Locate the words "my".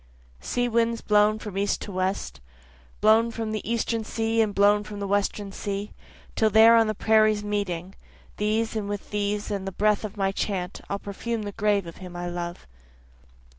10.17-10.31